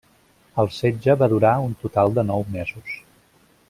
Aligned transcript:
El 0.63 0.71
setge 0.77 1.15
va 1.19 1.29
durar 1.35 1.53
un 1.67 1.77
total 1.85 2.19
de 2.19 2.27
nou 2.33 2.47
mesos. 2.57 3.01